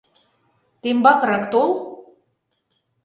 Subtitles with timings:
[0.81, 1.71] Тембакырак тол!